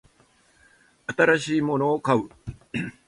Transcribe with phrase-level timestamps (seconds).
[1.05, 2.27] 新しいものを買う